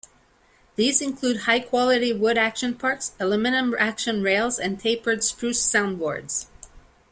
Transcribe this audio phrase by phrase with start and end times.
[0.77, 6.47] These include high quality wood action parts, aluminum action rails, and tapered spruce soundboards.